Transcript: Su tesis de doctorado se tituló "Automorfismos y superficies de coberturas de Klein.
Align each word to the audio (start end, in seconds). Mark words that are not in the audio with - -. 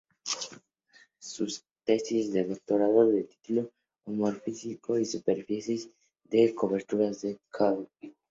Su 1.19 1.47
tesis 1.85 2.33
de 2.33 2.43
doctorado 2.43 3.11
se 3.11 3.21
tituló 3.25 3.69
"Automorfismos 4.07 4.99
y 4.99 5.05
superficies 5.05 5.91
de 6.23 6.55
coberturas 6.55 7.21
de 7.21 7.37
Klein. 7.51 7.87